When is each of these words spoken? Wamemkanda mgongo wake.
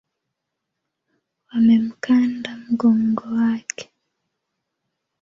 Wamemkanda 1.49 2.49
mgongo 2.65 3.21
wake. 3.37 3.85